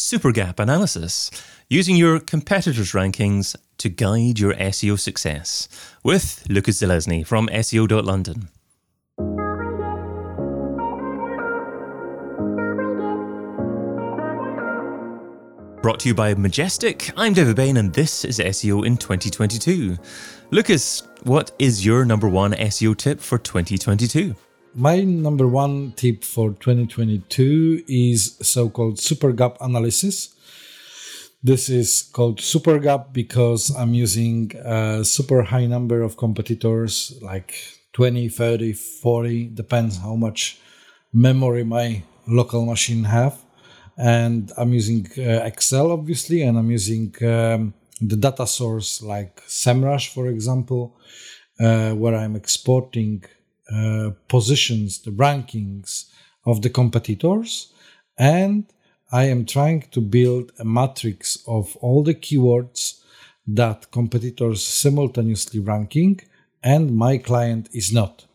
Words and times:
Supergap 0.00 0.58
analysis, 0.58 1.30
using 1.68 1.94
your 1.94 2.20
competitors' 2.20 2.92
rankings 2.92 3.54
to 3.76 3.90
guide 3.90 4.38
your 4.38 4.54
SEO 4.54 4.98
success, 4.98 5.68
with 6.02 6.42
Lukasz 6.48 6.80
Zelezny 6.80 7.24
from 7.24 7.48
SEO.London. 7.48 8.48
Brought 15.82 16.00
to 16.00 16.08
you 16.08 16.14
by 16.14 16.32
Majestic, 16.32 17.10
I'm 17.14 17.34
David 17.34 17.56
Bain, 17.56 17.76
and 17.76 17.92
this 17.92 18.24
is 18.24 18.38
SEO 18.38 18.86
in 18.86 18.96
2022. 18.96 19.98
Lukasz, 20.50 21.06
what 21.24 21.50
is 21.58 21.84
your 21.84 22.06
number 22.06 22.26
one 22.26 22.52
SEO 22.52 22.96
tip 22.96 23.20
for 23.20 23.36
2022? 23.36 24.34
My 24.74 25.00
number 25.00 25.48
one 25.48 25.94
tip 25.96 26.22
for 26.22 26.50
2022 26.50 27.82
is 27.88 28.36
so-called 28.40 29.00
super 29.00 29.32
gap 29.32 29.56
analysis. 29.60 30.32
This 31.42 31.68
is 31.68 32.08
called 32.12 32.40
super 32.40 32.78
gap 32.78 33.12
because 33.12 33.74
I'm 33.76 33.94
using 33.94 34.52
a 34.64 35.04
super 35.04 35.42
high 35.42 35.66
number 35.66 36.02
of 36.02 36.16
competitors, 36.16 37.18
like 37.20 37.52
20, 37.94 38.28
30, 38.28 38.72
40, 38.72 39.48
depends 39.48 39.98
how 39.98 40.14
much 40.14 40.60
memory 41.12 41.64
my 41.64 42.04
local 42.28 42.64
machine 42.64 43.02
have. 43.02 43.36
And 43.98 44.52
I'm 44.56 44.72
using 44.72 45.08
uh, 45.18 45.42
Excel, 45.46 45.90
obviously, 45.90 46.42
and 46.42 46.56
I'm 46.56 46.70
using 46.70 47.12
um, 47.22 47.74
the 48.00 48.16
data 48.16 48.46
source 48.46 49.02
like 49.02 49.42
SEMrush, 49.48 50.14
for 50.14 50.28
example, 50.28 50.96
uh, 51.58 51.90
where 51.94 52.14
I'm 52.14 52.36
exporting 52.36 53.24
uh, 53.72 54.10
positions, 54.28 54.98
the 55.00 55.10
rankings 55.10 56.10
of 56.44 56.62
the 56.62 56.70
competitors, 56.70 57.72
and 58.18 58.64
I 59.12 59.24
am 59.24 59.44
trying 59.44 59.82
to 59.90 60.00
build 60.00 60.52
a 60.58 60.64
matrix 60.64 61.38
of 61.46 61.76
all 61.76 62.02
the 62.02 62.14
keywords 62.14 63.02
that 63.46 63.90
competitors 63.90 64.62
simultaneously 64.62 65.60
ranking 65.60 66.20
and 66.62 66.96
my 66.96 67.18
client 67.18 67.68
is 67.72 67.92
not. 67.92 68.26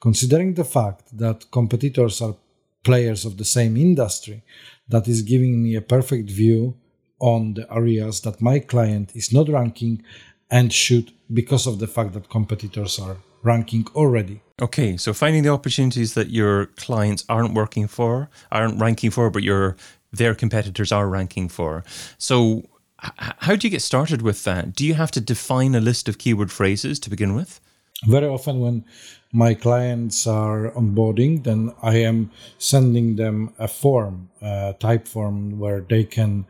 Considering 0.00 0.54
the 0.54 0.64
fact 0.64 1.16
that 1.16 1.50
competitors 1.50 2.22
are 2.22 2.36
players 2.82 3.24
of 3.24 3.36
the 3.36 3.44
same 3.44 3.76
industry, 3.76 4.42
that 4.88 5.06
is 5.06 5.22
giving 5.22 5.62
me 5.62 5.74
a 5.74 5.80
perfect 5.80 6.30
view 6.30 6.74
on 7.18 7.54
the 7.54 7.72
areas 7.72 8.20
that 8.22 8.42
my 8.42 8.58
client 8.58 9.14
is 9.14 9.32
not 9.32 9.48
ranking 9.48 10.02
and 10.50 10.72
should 10.72 11.12
because 11.32 11.66
of 11.66 11.78
the 11.78 11.86
fact 11.86 12.12
that 12.14 12.28
competitors 12.28 12.98
are 12.98 13.16
ranking 13.42 13.86
already. 13.94 14.42
Okay, 14.60 14.96
so 14.96 15.12
finding 15.12 15.42
the 15.42 15.48
opportunities 15.48 16.14
that 16.14 16.30
your 16.30 16.66
clients 16.76 17.24
aren't 17.28 17.54
working 17.54 17.88
for, 17.88 18.30
aren't 18.50 18.80
ranking 18.80 19.10
for, 19.10 19.30
but 19.30 19.42
your 19.42 19.76
their 20.12 20.34
competitors 20.34 20.92
are 20.92 21.08
ranking 21.08 21.48
for. 21.48 21.84
So 22.18 22.62
h- 23.02 23.10
how 23.16 23.56
do 23.56 23.66
you 23.66 23.70
get 23.70 23.82
started 23.82 24.22
with 24.22 24.44
that? 24.44 24.74
Do 24.74 24.86
you 24.86 24.94
have 24.94 25.10
to 25.12 25.20
define 25.20 25.74
a 25.74 25.80
list 25.80 26.08
of 26.08 26.18
keyword 26.18 26.52
phrases 26.52 27.00
to 27.00 27.10
begin 27.10 27.34
with? 27.34 27.60
Very 28.06 28.26
often 28.26 28.60
when 28.60 28.84
my 29.32 29.54
clients 29.54 30.26
are 30.26 30.70
onboarding, 30.72 31.44
then 31.44 31.72
I 31.82 31.96
am 31.96 32.30
sending 32.58 33.16
them 33.16 33.54
a 33.58 33.68
form, 33.68 34.28
a 34.42 34.74
Typeform 34.78 35.56
where 35.56 35.80
they 35.80 36.04
can 36.04 36.46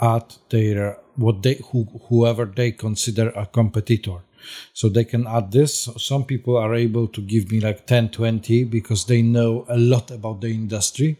add 0.00 0.34
their 0.50 0.98
what 1.16 1.42
they 1.42 1.60
who, 1.70 1.84
whoever 2.08 2.44
they 2.44 2.72
consider 2.72 3.28
a 3.30 3.46
competitor 3.46 4.22
so 4.72 4.88
they 4.88 5.04
can 5.04 5.26
add 5.26 5.52
this 5.52 5.88
some 5.96 6.24
people 6.24 6.56
are 6.56 6.74
able 6.74 7.06
to 7.08 7.20
give 7.20 7.50
me 7.50 7.60
like 7.60 7.86
10 7.86 8.10
20 8.10 8.64
because 8.64 9.06
they 9.06 9.22
know 9.22 9.64
a 9.68 9.76
lot 9.76 10.10
about 10.10 10.40
the 10.40 10.48
industry 10.48 11.18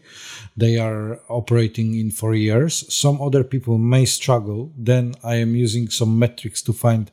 they 0.57 0.77
are 0.77 1.19
operating 1.29 1.95
in 1.99 2.11
for 2.11 2.33
years 2.33 2.93
some 2.93 3.21
other 3.21 3.43
people 3.43 3.77
may 3.77 4.05
struggle 4.05 4.71
then 4.77 5.13
i 5.23 5.35
am 5.35 5.55
using 5.55 5.89
some 5.89 6.17
metrics 6.17 6.61
to 6.61 6.73
find 6.73 7.11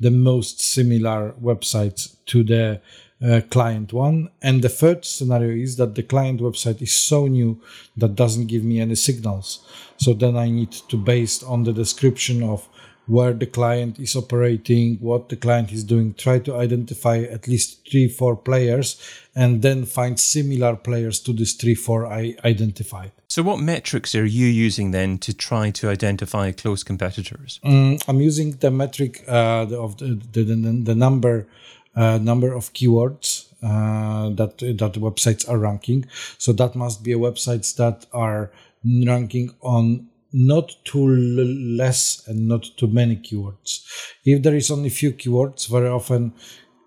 the 0.00 0.10
most 0.10 0.60
similar 0.60 1.34
websites 1.40 2.16
to 2.26 2.42
the 2.42 2.80
uh, 3.24 3.40
client 3.50 3.92
one. 3.92 4.28
And 4.42 4.62
the 4.62 4.68
third 4.68 5.04
scenario 5.04 5.52
is 5.52 5.76
that 5.76 5.94
the 5.94 6.02
client 6.02 6.40
website 6.40 6.82
is 6.82 6.92
so 6.92 7.26
new 7.26 7.60
that 7.96 8.14
doesn't 8.14 8.46
give 8.46 8.64
me 8.64 8.80
any 8.80 8.96
signals. 8.96 9.64
So 9.96 10.12
then 10.12 10.36
I 10.36 10.50
need 10.50 10.72
to, 10.72 10.96
based 10.96 11.44
on 11.44 11.64
the 11.64 11.72
description 11.72 12.42
of 12.42 12.68
where 13.06 13.32
the 13.32 13.46
client 13.46 13.98
is 13.98 14.16
operating, 14.16 14.96
what 14.96 15.28
the 15.28 15.36
client 15.36 15.72
is 15.72 15.84
doing, 15.84 16.14
try 16.14 16.38
to 16.38 16.54
identify 16.54 17.18
at 17.18 17.46
least 17.46 17.86
three, 17.90 18.08
four 18.08 18.34
players, 18.36 19.00
and 19.34 19.62
then 19.62 19.84
find 19.84 20.18
similar 20.18 20.76
players 20.76 21.20
to 21.20 21.32
these 21.32 21.52
three, 21.54 21.74
four 21.74 22.06
I 22.06 22.36
identified. 22.44 23.12
So, 23.28 23.42
what 23.42 23.58
metrics 23.58 24.14
are 24.14 24.24
you 24.24 24.46
using 24.46 24.92
then 24.92 25.18
to 25.18 25.34
try 25.34 25.70
to 25.72 25.90
identify 25.90 26.52
close 26.52 26.82
competitors? 26.82 27.60
Mm, 27.64 28.02
I'm 28.08 28.20
using 28.20 28.52
the 28.52 28.70
metric 28.70 29.24
uh, 29.28 29.66
of 29.70 29.98
the, 29.98 30.20
the, 30.32 30.44
the, 30.44 30.54
the 30.84 30.94
number 30.94 31.46
uh, 31.96 32.18
number 32.18 32.52
of 32.52 32.72
keywords 32.72 33.46
uh, 33.62 34.30
that 34.30 34.58
that 34.58 34.94
websites 34.94 35.48
are 35.48 35.58
ranking. 35.58 36.06
So 36.38 36.52
that 36.52 36.74
must 36.74 37.04
be 37.04 37.12
a 37.12 37.18
websites 37.18 37.76
that 37.76 38.06
are 38.12 38.50
ranking 38.84 39.54
on 39.62 40.08
not 40.34 40.74
too 40.84 41.06
less 41.06 42.26
and 42.26 42.48
not 42.48 42.64
too 42.76 42.88
many 42.88 43.16
keywords. 43.16 43.84
If 44.24 44.42
there 44.42 44.56
is 44.56 44.70
only 44.70 44.90
few 44.90 45.12
keywords, 45.12 45.68
very 45.68 45.88
often 45.88 46.34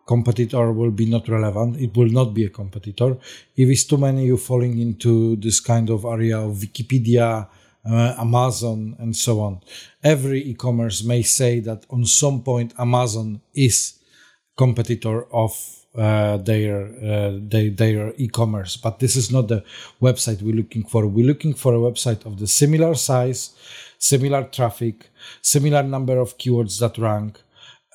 competitor 0.05 0.71
will 0.73 0.91
be 0.91 1.05
not 1.05 1.29
relevant. 1.29 1.79
It 1.79 1.95
will 1.95 2.09
not 2.09 2.33
be 2.33 2.45
a 2.45 2.49
competitor. 2.49 3.17
If 3.55 3.69
it's 3.69 3.85
too 3.85 3.97
many, 3.97 4.25
you're 4.25 4.37
falling 4.37 4.79
into 4.79 5.37
this 5.37 5.61
kind 5.61 5.89
of 5.89 6.03
area 6.03 6.39
of 6.39 6.57
Wikipedia, 6.57 7.47
uh, 7.85 8.15
Amazon, 8.19 8.95
and 8.99 9.15
so 9.15 9.39
on. 9.39 9.61
Every 10.03 10.43
e-commerce 10.43 11.03
may 11.03 11.21
say 11.21 11.61
that 11.61 11.85
on 11.89 12.05
some 12.05 12.43
point 12.43 12.73
Amazon 12.77 13.41
is 13.53 13.99
competitor 14.57 15.23
of 15.33 15.76
uh, 15.97 16.37
their, 16.37 16.85
uh, 16.85 17.37
their 17.41 17.69
their 17.71 18.13
e-commerce. 18.17 18.77
But 18.77 18.99
this 18.99 19.15
is 19.15 19.31
not 19.31 19.47
the 19.47 19.63
website 20.01 20.41
we're 20.41 20.55
looking 20.55 20.85
for. 20.85 21.07
We're 21.07 21.25
looking 21.25 21.53
for 21.53 21.73
a 21.73 21.77
website 21.77 22.25
of 22.25 22.39
the 22.39 22.47
similar 22.47 22.93
size, 22.95 23.55
similar 23.97 24.43
traffic, 24.43 25.09
similar 25.41 25.83
number 25.83 26.17
of 26.17 26.37
keywords 26.37 26.79
that 26.79 26.97
rank, 26.97 27.41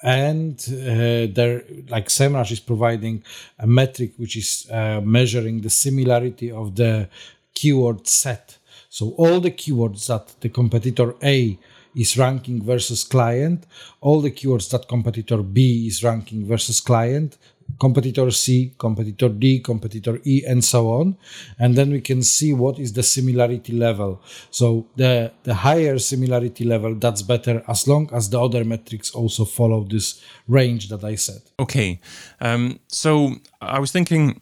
and 0.03 0.59
uh, 0.69 1.33
there 1.33 1.65
like 1.89 2.09
SEMrush 2.09 2.51
is 2.51 2.61
providing 2.61 3.23
a 3.59 3.67
metric 3.67 4.13
which 4.17 4.37
is 4.37 4.67
uh, 4.71 5.01
measuring 5.01 5.61
the 5.61 5.71
similarity 5.71 6.51
of 6.51 6.75
the 6.75 7.09
keyword 7.55 8.07
set. 8.09 8.59
So 8.89 9.11
all 9.17 9.41
the 9.41 9.53
keywords 9.53 10.07
that 10.09 10.35
the 10.41 10.49
competitor 10.49 11.15
A 11.23 11.59
is 11.95 12.17
ranking 12.17 12.63
versus 12.63 13.05
client, 13.05 13.65
all 14.01 14.21
the 14.21 14.31
keywords 14.31 14.71
that 14.71 14.89
competitor 14.89 15.43
B 15.43 15.87
is 15.87 16.03
ranking 16.03 16.47
versus 16.47 16.81
client, 16.81 17.39
competitor 17.79 18.31
C, 18.31 18.75
competitor 18.79 19.29
D, 19.29 19.61
competitor 19.61 20.21
E, 20.25 20.43
and 20.47 20.65
so 20.65 20.91
on. 20.91 21.17
And 21.59 21.75
then 21.77 21.91
we 21.91 22.01
can 22.01 22.23
see 22.23 22.53
what 22.53 22.79
is 22.79 22.93
the 22.93 23.03
similarity 23.03 23.73
level. 23.73 24.23
So 24.51 24.87
the, 24.97 25.33
the 25.43 25.55
higher 25.55 25.99
similarity 25.99 26.65
level, 26.65 26.95
that's 26.95 27.23
better 27.23 27.63
as 27.69 27.87
long 27.89 28.09
as 28.13 28.31
the 28.31 28.41
other 28.41 28.65
metrics 28.65 29.11
also 29.11 29.45
follow 29.45 29.85
this 29.85 30.23
range 30.49 30.89
that 30.89 31.05
I 31.05 31.17
said. 31.17 31.43
Okay. 31.59 32.01
Um, 32.41 32.81
so 32.89 33.35
I 33.61 33.79
was 33.79 33.93
thinking 33.93 34.41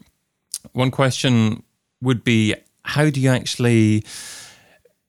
one 0.72 0.90
question 0.90 1.62
would 2.02 2.24
be 2.24 2.54
how 2.84 3.10
do 3.10 3.20
you 3.20 3.30
actually 3.30 4.04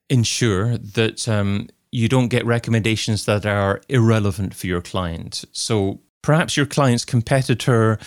ensure 0.10 0.78
that 0.78 1.28
um, 1.28 1.70
you 1.92 2.08
don't 2.08 2.28
get 2.28 2.46
recommendations 2.46 3.26
that 3.26 3.46
are 3.46 3.82
irrelevant 3.90 4.54
for 4.54 4.68
your 4.68 4.82
client. 4.82 5.46
So 5.52 6.02
perhaps 6.22 6.58
your 6.58 6.66
client's 6.66 7.06
competitor 7.06 8.00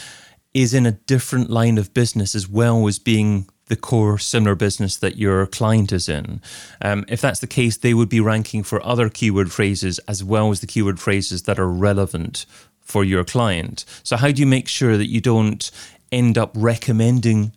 is 0.52 0.72
in 0.72 0.86
a 0.86 0.92
different 0.92 1.50
line 1.50 1.78
of 1.78 1.92
business 1.92 2.34
as 2.34 2.48
well 2.48 2.86
as 2.86 2.98
being 2.98 3.48
the 3.66 3.76
core 3.76 4.18
similar 4.18 4.54
business 4.54 4.96
that 4.98 5.16
your 5.16 5.46
client 5.46 5.90
is 5.90 6.08
in. 6.08 6.40
Um, 6.82 7.04
if 7.08 7.20
that's 7.20 7.40
the 7.40 7.46
case, 7.46 7.76
they 7.76 7.94
would 7.94 8.08
be 8.08 8.20
ranking 8.20 8.62
for 8.62 8.84
other 8.84 9.08
keyword 9.08 9.50
phrases 9.50 9.98
as 10.00 10.22
well 10.22 10.50
as 10.50 10.60
the 10.60 10.66
keyword 10.66 11.00
phrases 11.00 11.42
that 11.44 11.58
are 11.58 11.68
relevant 11.68 12.46
for 12.80 13.02
your 13.02 13.24
client. 13.24 13.84
So, 14.02 14.16
how 14.16 14.30
do 14.30 14.40
you 14.40 14.46
make 14.46 14.68
sure 14.68 14.96
that 14.96 15.08
you 15.08 15.20
don't 15.20 15.70
end 16.12 16.36
up 16.36 16.52
recommending 16.54 17.52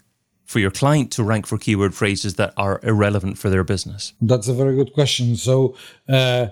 for 0.45 0.60
your 0.60 0.71
client 0.71 1.12
to 1.12 1.24
rank 1.24 1.45
for 1.45 1.57
keyword 1.57 1.94
phrases 1.94 2.36
that 2.36 2.53
are 2.56 2.80
irrelevant 2.81 3.38
for 3.38 3.50
their 3.50 3.65
business? 3.65 4.13
That's 4.21 4.48
a 4.48 4.53
very 4.53 4.75
good 4.75 4.94
question. 4.94 5.36
So, 5.36 5.75
uh, 6.07 6.48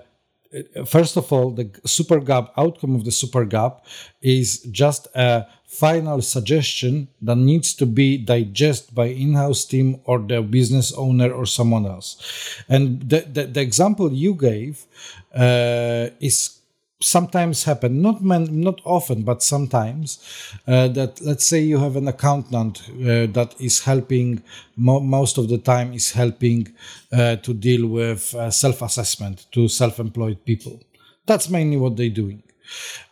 first 0.86 1.16
of 1.16 1.32
all, 1.32 1.50
the 1.50 1.70
super 1.84 2.20
gap 2.20 2.52
outcome 2.56 2.94
of 2.94 3.04
the 3.04 3.10
super 3.10 3.44
gap 3.44 3.84
is 4.22 4.60
just 4.70 5.08
a 5.14 5.46
final 5.66 6.22
suggestion 6.22 7.08
that 7.20 7.36
needs 7.36 7.74
to 7.74 7.86
be 7.86 8.16
digested 8.16 8.94
by 8.94 9.06
in-house 9.06 9.64
team 9.64 10.00
or 10.04 10.18
the 10.18 10.40
business 10.40 10.92
owner 10.92 11.30
or 11.32 11.44
someone 11.44 11.86
else. 11.86 12.62
And 12.68 13.00
the, 13.00 13.20
the, 13.20 13.44
the 13.46 13.60
example 13.60 14.12
you 14.12 14.34
gave 14.34 14.84
uh, 15.34 16.08
is 16.20 16.60
sometimes 17.00 17.64
happen 17.64 18.00
not 18.00 18.22
man, 18.22 18.60
not 18.60 18.80
often 18.84 19.22
but 19.22 19.42
sometimes 19.42 20.18
uh, 20.66 20.88
that 20.88 21.20
let's 21.20 21.46
say 21.46 21.60
you 21.60 21.78
have 21.78 21.96
an 21.96 22.08
accountant 22.08 22.82
uh, 22.88 23.26
that 23.26 23.54
is 23.60 23.80
helping 23.84 24.42
mo- 24.76 25.00
most 25.00 25.36
of 25.36 25.48
the 25.48 25.58
time 25.58 25.92
is 25.92 26.12
helping 26.12 26.66
uh, 27.12 27.36
to 27.36 27.52
deal 27.52 27.86
with 27.86 28.34
uh, 28.34 28.50
self-assessment 28.50 29.46
to 29.52 29.68
self-employed 29.68 30.44
people. 30.44 30.80
That's 31.26 31.50
mainly 31.50 31.76
what 31.76 31.96
they're 31.96 32.08
doing. 32.08 32.42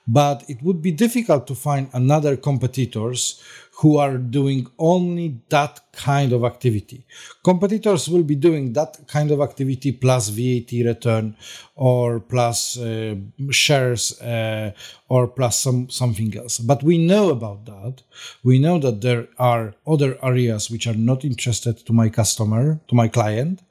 But 0.06 0.44
it 0.48 0.62
would 0.62 0.82
be 0.82 0.90
difficult 0.90 1.46
to 1.46 1.54
find 1.54 1.88
another 1.92 2.36
competitors 2.36 3.42
who 3.78 3.96
are 3.98 4.16
doing 4.18 4.66
only 4.78 5.40
that 5.48 5.80
kind 5.92 6.32
of 6.32 6.44
activity. 6.44 7.04
Competitors 7.42 8.08
will 8.08 8.22
be 8.22 8.36
doing 8.36 8.72
that 8.72 8.96
kind 9.08 9.30
of 9.30 9.40
activity 9.40 9.90
plus 9.90 10.28
VAT 10.28 10.70
return 10.84 11.36
or 11.74 12.20
plus 12.20 12.78
uh, 12.78 13.16
shares 13.50 14.20
uh, 14.20 14.70
or 15.08 15.26
plus 15.26 15.60
some 15.60 15.90
something 15.90 16.36
else. 16.36 16.58
But 16.58 16.82
we 16.82 16.98
know 16.98 17.30
about 17.30 17.64
that. 17.66 18.02
We 18.44 18.58
know 18.58 18.78
that 18.78 19.00
there 19.00 19.26
are 19.38 19.74
other 19.86 20.18
areas 20.22 20.70
which 20.70 20.86
are 20.86 21.00
not 21.10 21.24
interested 21.24 21.78
to 21.86 21.92
my 21.92 22.08
customer, 22.08 22.80
to 22.88 22.94
my 22.94 23.08
client. 23.08 23.62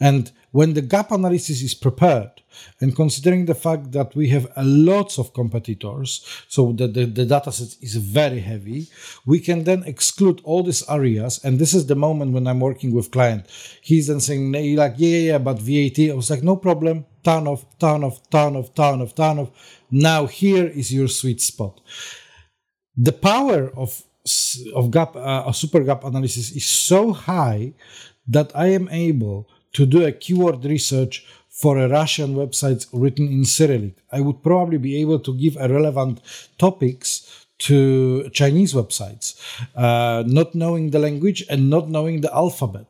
And 0.00 0.30
when 0.56 0.72
the 0.72 0.80
gap 0.80 1.12
analysis 1.12 1.60
is 1.60 1.74
prepared, 1.74 2.30
and 2.80 2.96
considering 2.96 3.44
the 3.44 3.54
fact 3.54 3.92
that 3.92 4.16
we 4.16 4.30
have 4.30 4.46
a 4.56 4.64
lots 4.64 5.18
of 5.18 5.34
competitors, 5.34 6.10
so 6.48 6.72
that 6.72 6.94
the, 6.94 7.04
the 7.04 7.26
data 7.26 7.52
set 7.52 7.76
is 7.82 7.96
very 7.96 8.40
heavy, 8.40 8.88
we 9.26 9.38
can 9.38 9.64
then 9.64 9.82
exclude 9.84 10.40
all 10.44 10.62
these 10.62 10.82
areas. 10.88 11.44
And 11.44 11.58
this 11.58 11.74
is 11.74 11.84
the 11.84 11.94
moment 11.94 12.32
when 12.32 12.46
I'm 12.46 12.60
working 12.60 12.94
with 12.94 13.10
client. 13.10 13.44
He's 13.82 14.06
then 14.06 14.20
saying, 14.20 14.50
like, 14.76 14.94
yeah, 14.96 15.18
yeah, 15.30 15.38
but 15.38 15.58
VAT. 15.58 15.98
I 16.10 16.14
was 16.14 16.30
like, 16.30 16.42
no 16.42 16.56
problem. 16.56 17.04
Turn 17.22 17.46
off, 17.46 17.66
turn 17.78 18.02
off, 18.02 18.18
turn 18.30 18.56
off, 18.56 18.74
turn 18.74 19.02
off, 19.02 19.14
turn 19.14 19.38
off. 19.38 19.50
Now 19.90 20.24
here 20.24 20.66
is 20.66 20.90
your 20.90 21.08
sweet 21.08 21.42
spot. 21.42 21.82
The 22.96 23.12
power 23.12 23.70
of 23.76 24.02
of 24.74 24.90
gap, 24.90 25.14
uh, 25.14 25.52
super 25.52 25.84
gap 25.84 26.02
analysis 26.02 26.50
is 26.50 26.66
so 26.66 27.12
high 27.12 27.74
that 28.26 28.50
I 28.56 28.68
am 28.68 28.88
able 28.88 29.48
to 29.76 29.84
do 29.84 30.06
a 30.06 30.12
keyword 30.12 30.64
research 30.64 31.26
for 31.50 31.78
a 31.78 31.88
Russian 31.88 32.34
website 32.34 32.86
written 32.92 33.26
in 33.28 33.44
Cyrillic. 33.44 33.96
I 34.10 34.20
would 34.20 34.42
probably 34.42 34.78
be 34.78 35.00
able 35.02 35.20
to 35.20 35.32
give 35.38 35.56
a 35.58 35.68
relevant 35.68 36.20
topics 36.58 37.46
to 37.58 38.28
Chinese 38.30 38.72
websites, 38.72 39.26
uh, 39.74 40.22
not 40.26 40.54
knowing 40.54 40.90
the 40.90 40.98
language 40.98 41.44
and 41.50 41.68
not 41.68 41.88
knowing 41.90 42.22
the 42.22 42.34
alphabet 42.34 42.86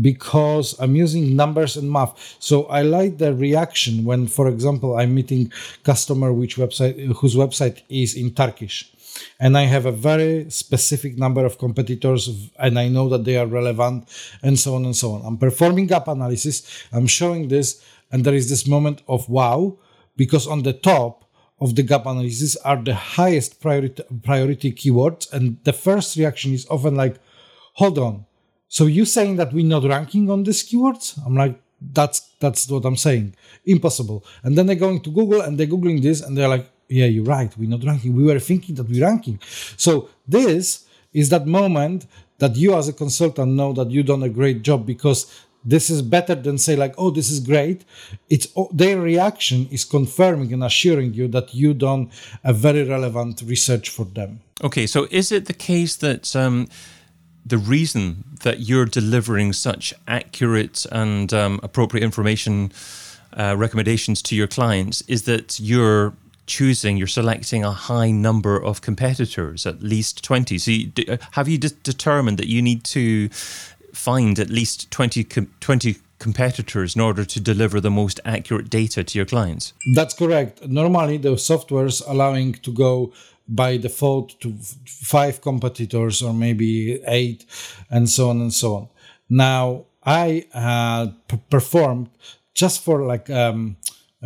because 0.00 0.74
I'm 0.80 0.96
using 0.96 1.36
numbers 1.36 1.76
and 1.76 1.90
math. 1.90 2.36
So 2.40 2.64
I 2.66 2.82
like 2.82 3.18
the 3.18 3.32
reaction 3.34 4.04
when, 4.04 4.26
for 4.26 4.48
example, 4.48 4.96
I'm 4.98 5.14
meeting 5.14 5.52
customer 5.84 6.32
which 6.32 6.56
website 6.56 6.96
whose 7.18 7.36
website 7.36 7.82
is 7.88 8.14
in 8.16 8.34
Turkish 8.34 8.92
and 9.38 9.56
I 9.56 9.62
have 9.62 9.86
a 9.86 9.92
very 9.92 10.50
specific 10.50 11.18
number 11.18 11.44
of 11.44 11.58
competitors 11.58 12.50
and 12.58 12.78
I 12.78 12.88
know 12.88 13.08
that 13.08 13.24
they 13.24 13.36
are 13.36 13.46
relevant 13.46 14.08
and 14.42 14.58
so 14.58 14.74
on 14.74 14.84
and 14.84 14.96
so 14.96 15.12
on. 15.12 15.22
I'm 15.24 15.38
performing 15.38 15.86
gap 15.86 16.08
analysis, 16.08 16.86
I'm 16.92 17.06
showing 17.06 17.48
this, 17.48 17.82
and 18.10 18.24
there 18.24 18.34
is 18.34 18.48
this 18.48 18.66
moment 18.66 19.02
of 19.08 19.28
wow, 19.28 19.78
because 20.16 20.46
on 20.46 20.62
the 20.62 20.72
top 20.72 21.24
of 21.60 21.74
the 21.74 21.82
gap 21.82 22.06
analysis 22.06 22.56
are 22.56 22.82
the 22.82 22.94
highest 22.94 23.60
priority, 23.60 24.02
priority 24.22 24.72
keywords, 24.72 25.32
and 25.32 25.58
the 25.64 25.72
first 25.72 26.16
reaction 26.16 26.52
is 26.52 26.66
often 26.68 26.94
like, 26.94 27.16
hold 27.74 27.98
on, 27.98 28.26
so 28.68 28.86
you 28.86 29.04
saying 29.04 29.36
that 29.36 29.52
we're 29.52 29.64
not 29.64 29.84
ranking 29.84 30.30
on 30.30 30.42
these 30.42 30.68
keywords? 30.68 31.18
I'm 31.24 31.34
like, 31.34 31.60
that's 31.80 32.20
that's 32.40 32.68
what 32.68 32.84
I'm 32.84 32.96
saying. 32.96 33.34
Impossible. 33.64 34.24
And 34.42 34.56
then 34.56 34.66
they're 34.66 34.76
going 34.76 35.00
to 35.02 35.10
Google 35.10 35.42
and 35.42 35.58
they're 35.58 35.66
googling 35.66 36.02
this 36.02 36.22
and 36.22 36.36
they're 36.36 36.48
like, 36.48 36.70
yeah, 36.88 37.06
you're 37.06 37.24
right. 37.24 37.56
We're 37.56 37.68
not 37.68 37.84
ranking. 37.84 38.14
We 38.14 38.24
were 38.24 38.38
thinking 38.38 38.74
that 38.76 38.88
we're 38.88 39.04
ranking. 39.04 39.40
So 39.76 40.08
this 40.26 40.86
is 41.12 41.30
that 41.30 41.46
moment 41.46 42.06
that 42.38 42.56
you 42.56 42.74
as 42.74 42.88
a 42.88 42.92
consultant 42.92 43.52
know 43.52 43.72
that 43.72 43.90
you've 43.90 44.06
done 44.06 44.22
a 44.22 44.28
great 44.28 44.62
job 44.62 44.86
because 44.86 45.26
this 45.64 45.90
is 45.90 46.00
better 46.00 46.34
than 46.34 46.58
say 46.58 46.76
like, 46.76 46.94
oh, 46.96 47.10
this 47.10 47.28
is 47.30 47.40
great. 47.40 47.84
It's 48.30 48.46
their 48.72 49.00
reaction 49.00 49.66
is 49.70 49.84
confirming 49.84 50.52
and 50.52 50.62
assuring 50.62 51.14
you 51.14 51.26
that 51.28 51.54
you 51.54 51.74
done 51.74 52.10
a 52.44 52.52
very 52.52 52.84
relevant 52.84 53.42
research 53.44 53.88
for 53.88 54.04
them. 54.04 54.40
Okay, 54.62 54.86
so 54.86 55.08
is 55.10 55.32
it 55.32 55.46
the 55.46 55.52
case 55.52 55.96
that 55.96 56.36
um, 56.36 56.68
the 57.44 57.58
reason 57.58 58.24
that 58.42 58.60
you're 58.60 58.86
delivering 58.86 59.52
such 59.52 59.92
accurate 60.06 60.86
and 60.92 61.34
um, 61.34 61.58
appropriate 61.62 62.04
information 62.04 62.70
uh, 63.36 63.54
recommendations 63.58 64.22
to 64.22 64.36
your 64.36 64.46
clients 64.46 65.02
is 65.02 65.24
that 65.24 65.58
you're 65.58 66.14
choosing, 66.46 66.96
you're 66.96 67.06
selecting 67.06 67.64
a 67.64 67.72
high 67.72 68.10
number 68.10 68.62
of 68.62 68.80
competitors, 68.80 69.66
at 69.66 69.82
least 69.82 70.24
20. 70.24 70.58
So, 70.58 70.70
you, 70.70 70.92
uh, 71.08 71.16
have 71.32 71.48
you 71.48 71.58
de- 71.58 71.70
determined 71.70 72.38
that 72.38 72.48
you 72.48 72.62
need 72.62 72.84
to 72.84 73.28
find 73.92 74.38
at 74.38 74.50
least 74.50 74.90
20, 74.90 75.24
com- 75.24 75.52
20 75.60 75.96
competitors 76.18 76.94
in 76.94 77.02
order 77.02 77.24
to 77.24 77.40
deliver 77.40 77.80
the 77.80 77.90
most 77.90 78.20
accurate 78.24 78.70
data 78.70 79.04
to 79.04 79.18
your 79.18 79.26
clients? 79.26 79.72
That's 79.94 80.14
correct. 80.14 80.66
Normally, 80.66 81.18
the 81.18 81.36
software's 81.36 82.00
allowing 82.02 82.54
to 82.54 82.72
go 82.72 83.12
by 83.48 83.76
default 83.76 84.40
to 84.40 84.54
five 84.86 85.40
competitors 85.40 86.22
or 86.22 86.32
maybe 86.32 87.00
eight, 87.06 87.44
and 87.90 88.08
so 88.08 88.30
on 88.30 88.40
and 88.40 88.52
so 88.52 88.74
on. 88.74 88.88
Now, 89.28 89.84
I 90.04 90.46
uh, 90.54 91.08
p- 91.28 91.40
performed 91.50 92.10
just 92.54 92.82
for 92.82 93.04
like 93.04 93.28
um, 93.30 93.76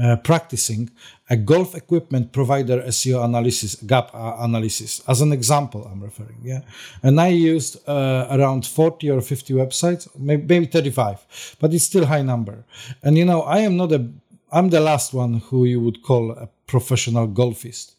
uh, 0.03 0.17
practicing 0.17 0.91
a 1.29 1.37
golf 1.37 1.75
equipment 1.75 2.33
provider 2.33 2.83
SEO 2.83 3.25
analysis, 3.25 3.75
gap 3.77 4.11
uh, 4.15 4.37
analysis, 4.39 5.03
as 5.07 5.21
an 5.21 5.33
example, 5.33 5.89
I'm 5.91 6.03
referring. 6.03 6.41
Yeah. 6.43 6.63
And 7.03 7.21
I 7.21 7.29
used 7.29 7.87
uh, 7.89 8.27
around 8.31 8.67
40 8.67 9.11
or 9.11 9.21
50 9.21 9.55
websites, 9.55 10.09
maybe, 10.19 10.43
maybe 10.43 10.67
35, 10.67 11.57
but 11.61 11.75
it's 11.75 11.85
still 11.85 12.07
high 12.07 12.23
number. 12.23 12.65
And, 13.03 13.19
you 13.19 13.25
know, 13.25 13.43
I 13.43 13.59
am 13.59 13.77
not 13.77 13.93
a, 13.93 14.09
I'm 14.51 14.71
the 14.71 14.81
last 14.81 15.13
one 15.13 15.35
who 15.35 15.65
you 15.65 15.81
would 15.81 16.03
call 16.03 16.33
a 16.33 16.49
professional 16.67 17.29
golfist. 17.29 17.95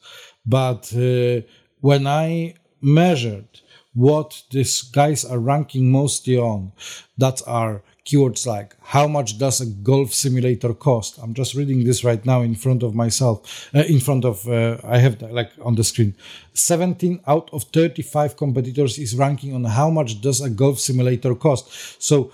But 0.46 0.92
uh, 0.96 1.46
when 1.82 2.08
I 2.08 2.56
measured 2.82 3.62
what 3.94 4.44
these 4.52 4.82
guys 4.82 5.24
are 5.26 5.40
ranking 5.40 5.92
mostly 5.92 6.38
on, 6.38 6.72
that 7.18 7.42
are 7.46 7.84
keywords 8.06 8.48
like 8.48 8.76
how 8.82 9.08
much 9.08 9.38
does 9.38 9.62
a 9.62 9.66
golf 9.66 10.14
simulator 10.14 10.74
cost? 10.74 11.20
I'm 11.22 11.34
just 11.34 11.54
reading 11.54 11.84
this 11.84 12.04
right 12.04 12.26
now 12.26 12.42
in 12.42 12.56
front 12.56 12.84
of 12.84 12.96
myself 12.96 13.70
uh, 13.76 13.80
in 13.80 14.00
front 14.00 14.26
of 14.26 14.48
uh, 14.48 14.78
i 14.84 14.98
have 14.98 15.22
like 15.22 15.52
on 15.62 15.76
the 15.76 15.84
screen. 15.84 16.16
17 16.54 17.22
out 17.28 17.50
of 17.54 17.64
35 17.66 18.38
competitors 18.38 18.98
is 18.98 19.16
ranking 19.16 19.54
on 19.54 19.64
how 19.64 19.90
much 19.90 20.22
does 20.22 20.42
a 20.42 20.50
golf 20.50 20.80
simulator 20.80 21.36
cost. 21.36 22.02
So 22.02 22.32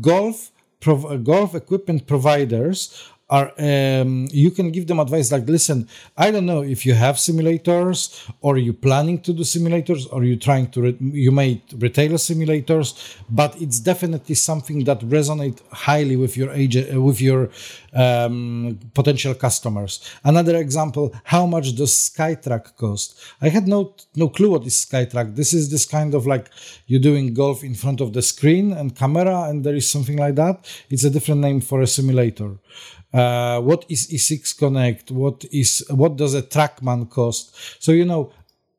golf 0.00 0.50
golf 1.22 1.54
equipment 1.54 2.06
providers 2.06 3.10
are 3.36 3.48
um, 3.68 4.28
you 4.30 4.50
can 4.50 4.70
give 4.70 4.86
them 4.86 5.00
advice 5.00 5.32
like 5.34 5.46
listen 5.56 5.78
i 6.24 6.30
don't 6.32 6.46
know 6.52 6.62
if 6.74 6.80
you 6.86 6.94
have 7.04 7.16
simulators 7.16 7.98
or 8.46 8.58
you 8.58 8.72
planning 8.86 9.18
to 9.26 9.32
do 9.32 9.42
simulators 9.42 10.02
or 10.12 10.22
you 10.24 10.36
trying 10.48 10.66
to 10.74 10.78
re- 10.82 10.98
you 11.24 11.32
made 11.42 11.60
retailer 11.84 12.20
simulators 12.28 12.88
but 13.30 13.50
it's 13.64 13.80
definitely 13.80 14.34
something 14.34 14.84
that 14.84 15.00
resonate 15.16 15.58
highly 15.70 16.16
with 16.16 16.36
your 16.36 16.50
age 16.52 16.76
uh, 16.76 17.00
with 17.00 17.20
your 17.20 17.48
um, 17.94 18.78
potential 18.94 19.34
customers. 19.34 19.92
Another 20.24 20.56
example 20.56 21.14
how 21.24 21.46
much 21.46 21.74
does 21.74 21.92
SkyTrak 21.92 22.76
cost? 22.76 23.18
I 23.40 23.48
had 23.48 23.66
no 23.68 23.94
no 24.16 24.28
clue 24.28 24.50
what 24.50 24.66
is 24.66 24.74
SkyTrak. 24.74 25.36
This 25.36 25.52
is 25.54 25.70
this 25.70 25.86
kind 25.86 26.14
of 26.14 26.26
like 26.26 26.50
you're 26.86 27.00
doing 27.00 27.34
golf 27.34 27.62
in 27.64 27.74
front 27.74 28.00
of 28.00 28.12
the 28.12 28.22
screen 28.22 28.72
and 28.72 28.96
camera 28.96 29.42
and 29.48 29.64
there 29.64 29.74
is 29.74 29.90
something 29.90 30.18
like 30.18 30.36
that. 30.36 30.56
It's 30.90 31.04
a 31.04 31.10
different 31.10 31.40
name 31.40 31.60
for 31.60 31.82
a 31.82 31.86
simulator 31.86 32.52
uh, 33.12 33.60
what 33.60 33.84
is 33.88 34.08
E6 34.08 34.56
Connect? 34.58 35.10
What 35.10 35.44
is 35.52 35.84
what 35.90 36.16
does 36.16 36.34
a 36.34 36.42
TrackMan 36.42 37.10
cost? 37.10 37.54
So 37.82 37.92
you 37.92 38.04
know, 38.04 38.32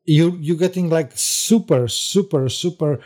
you 0.04 0.36
you're 0.40 0.56
getting 0.56 0.90
like 0.90 1.12
super, 1.14 1.88
super, 1.88 2.48
super 2.48 3.00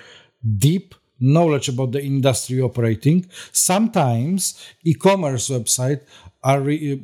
deep 0.58 0.94
knowledge 1.20 1.68
about 1.68 1.92
the 1.92 2.02
industry 2.02 2.60
operating. 2.60 3.26
Sometimes 3.52 4.64
e-commerce 4.84 5.48
website 5.48 6.02
are 6.44 6.60
re- 6.60 7.02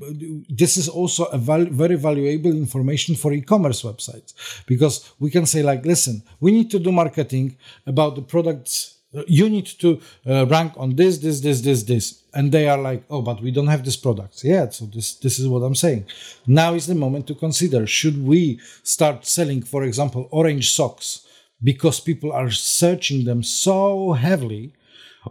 this 0.48 0.76
is 0.76 0.88
also 0.88 1.24
a 1.26 1.38
val- 1.38 1.66
very 1.66 1.96
valuable 1.96 2.52
information 2.52 3.16
for 3.16 3.32
e-commerce 3.32 3.82
websites 3.82 4.32
because 4.66 5.12
we 5.18 5.28
can 5.30 5.44
say 5.44 5.62
like 5.62 5.84
listen 5.84 6.22
we 6.40 6.52
need 6.52 6.70
to 6.70 6.78
do 6.78 6.92
marketing 6.92 7.56
about 7.86 8.14
the 8.14 8.22
products 8.22 8.93
you 9.26 9.48
need 9.48 9.66
to 9.66 10.00
uh, 10.26 10.46
rank 10.46 10.72
on 10.76 10.96
this 10.96 11.18
this 11.18 11.40
this 11.40 11.60
this 11.60 11.82
this. 11.84 12.22
And 12.32 12.50
they 12.50 12.68
are 12.68 12.78
like 12.78 13.04
oh 13.10 13.22
but 13.22 13.40
we 13.40 13.50
don't 13.50 13.68
have 13.68 13.84
this 13.84 13.96
product 13.96 14.42
yet 14.44 14.74
so 14.74 14.86
this 14.86 15.14
this 15.14 15.38
is 15.38 15.46
what 15.48 15.62
i'm 15.62 15.74
saying. 15.74 16.06
Now 16.46 16.74
is 16.74 16.86
the 16.86 16.94
moment 16.94 17.26
to 17.28 17.34
consider 17.34 17.86
should 17.86 18.24
we 18.24 18.60
start 18.82 19.26
selling 19.26 19.62
for 19.62 19.84
example 19.84 20.28
orange 20.30 20.72
socks 20.72 21.26
because 21.62 22.00
people 22.00 22.32
are 22.32 22.50
searching 22.50 23.24
them 23.24 23.42
so 23.42 24.12
heavily? 24.12 24.72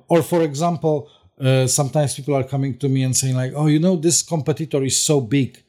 Or 0.07 0.23
for 0.23 0.41
example 0.41 1.09
uh, 1.39 1.67
sometimes 1.67 2.15
people 2.15 2.35
are 2.35 2.43
coming 2.43 2.77
to 2.77 2.87
me 2.87 3.03
and 3.03 3.15
saying 3.15 3.35
like 3.35 3.53
oh 3.55 3.67
you 3.67 3.79
know 3.79 3.95
this 3.95 4.21
competitor 4.21 4.83
is 4.83 4.97
so 4.97 5.19
big 5.19 5.63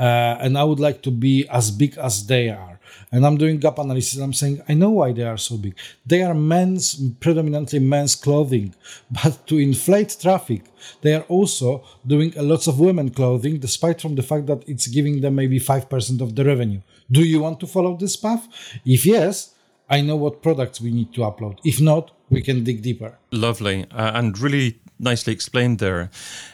uh, 0.00 0.38
and 0.40 0.56
I 0.56 0.64
would 0.64 0.80
like 0.80 1.02
to 1.02 1.10
be 1.10 1.46
as 1.48 1.70
big 1.70 1.98
as 1.98 2.26
they 2.26 2.48
are. 2.48 2.79
And 3.12 3.26
I'm 3.26 3.36
doing 3.36 3.58
gap 3.58 3.78
analysis. 3.78 4.18
I'm 4.20 4.32
saying, 4.32 4.62
I 4.68 4.74
know 4.74 4.90
why 4.90 5.12
they 5.12 5.24
are 5.24 5.36
so 5.36 5.56
big. 5.56 5.76
They 6.06 6.22
are 6.22 6.34
men's, 6.34 6.94
predominantly 7.20 7.78
men's 7.78 8.14
clothing. 8.14 8.74
But 9.10 9.46
to 9.48 9.58
inflate 9.58 10.16
traffic, 10.20 10.64
they 11.02 11.14
are 11.14 11.24
also 11.28 11.84
doing 12.06 12.32
a 12.36 12.42
lots 12.42 12.66
of 12.66 12.80
women 12.80 13.10
clothing, 13.10 13.58
despite 13.58 14.00
from 14.00 14.14
the 14.14 14.22
fact 14.22 14.46
that 14.46 14.68
it's 14.68 14.86
giving 14.86 15.20
them 15.20 15.34
maybe 15.34 15.58
5% 15.58 16.20
of 16.20 16.34
the 16.34 16.44
revenue. 16.44 16.80
Do 17.10 17.22
you 17.22 17.40
want 17.40 17.60
to 17.60 17.66
follow 17.66 17.96
this 17.96 18.16
path? 18.16 18.46
If 18.84 19.04
yes, 19.04 19.54
I 19.88 20.00
know 20.02 20.16
what 20.16 20.42
products 20.42 20.80
we 20.80 20.92
need 20.92 21.12
to 21.14 21.22
upload. 21.22 21.58
If 21.64 21.80
not, 21.80 22.12
we 22.30 22.42
can 22.42 22.62
dig 22.62 22.82
deeper. 22.82 23.18
Lovely. 23.32 23.86
Uh, 23.90 24.12
and 24.14 24.38
really 24.38 24.80
nicely 25.00 25.32
explained 25.32 25.78
there. 25.78 26.10